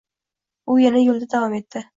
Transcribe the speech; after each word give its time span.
U 0.71 0.77
yana 0.85 1.05
yoʻlida 1.05 1.31
davom 1.37 1.57
etdi 1.63 1.89